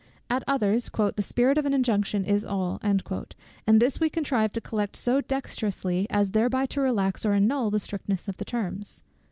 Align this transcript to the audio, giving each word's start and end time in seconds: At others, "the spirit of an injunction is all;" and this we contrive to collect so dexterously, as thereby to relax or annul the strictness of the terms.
At 0.31 0.41
others, 0.47 0.89
"the 0.95 1.21
spirit 1.21 1.59
of 1.59 1.67
an 1.67 1.75
injunction 1.75 2.25
is 2.25 2.43
all;" 2.43 2.79
and 2.81 3.03
this 3.67 3.99
we 3.99 4.09
contrive 4.09 4.51
to 4.53 4.59
collect 4.59 4.95
so 4.95 5.21
dexterously, 5.21 6.07
as 6.09 6.31
thereby 6.31 6.65
to 6.73 6.81
relax 6.81 7.23
or 7.23 7.33
annul 7.33 7.69
the 7.69 7.79
strictness 7.79 8.27
of 8.27 8.37
the 8.37 8.45
terms. 8.45 9.03